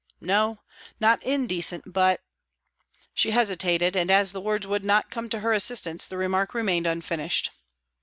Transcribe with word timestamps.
"No, 0.19 0.61
not 0.99 1.21
indecent, 1.21 1.93
but" 1.93 2.21
she 3.13 3.29
hesitated 3.29 3.95
and, 3.95 4.09
as 4.09 4.31
the 4.31 4.41
words 4.41 4.65
would 4.65 4.83
not 4.83 5.11
come 5.11 5.29
to 5.29 5.41
her 5.41 5.53
assistance, 5.53 6.07
the 6.07 6.17
remark 6.17 6.55
remained 6.55 6.87
unfinished. 6.87 7.51